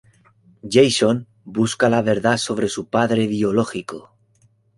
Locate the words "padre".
2.89-3.27